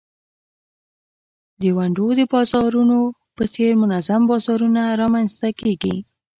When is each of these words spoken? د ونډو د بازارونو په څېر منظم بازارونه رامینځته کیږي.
د 1.61 1.63
ونډو 1.77 2.07
د 2.19 2.21
بازارونو 2.33 2.99
په 3.35 3.43
څېر 3.53 3.71
منظم 3.81 4.21
بازارونه 4.31 4.81
رامینځته 5.01 5.49
کیږي. 5.59 5.95